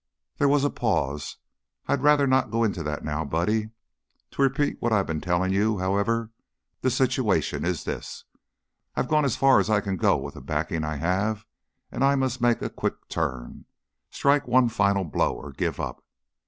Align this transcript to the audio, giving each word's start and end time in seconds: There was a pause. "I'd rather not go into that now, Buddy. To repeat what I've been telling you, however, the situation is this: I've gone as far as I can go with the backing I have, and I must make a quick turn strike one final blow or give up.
There 0.39 0.47
was 0.49 0.63
a 0.63 0.71
pause. 0.71 1.37
"I'd 1.87 2.01
rather 2.01 2.25
not 2.25 2.49
go 2.49 2.63
into 2.63 2.81
that 2.81 3.05
now, 3.05 3.23
Buddy. 3.23 3.69
To 4.31 4.41
repeat 4.41 4.77
what 4.81 4.91
I've 4.91 5.05
been 5.05 5.21
telling 5.21 5.53
you, 5.53 5.77
however, 5.77 6.31
the 6.81 6.89
situation 6.89 7.63
is 7.63 7.83
this: 7.83 8.23
I've 8.95 9.07
gone 9.07 9.25
as 9.25 9.35
far 9.35 9.59
as 9.59 9.69
I 9.69 9.79
can 9.79 9.97
go 9.97 10.17
with 10.17 10.33
the 10.33 10.41
backing 10.41 10.83
I 10.83 10.95
have, 10.95 11.45
and 11.91 12.03
I 12.03 12.15
must 12.15 12.41
make 12.41 12.63
a 12.63 12.69
quick 12.71 13.09
turn 13.09 13.65
strike 14.09 14.47
one 14.47 14.69
final 14.69 15.03
blow 15.03 15.35
or 15.35 15.51
give 15.51 15.79
up. 15.79 16.03